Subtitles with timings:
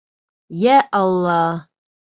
[0.63, 1.39] Йә Алла!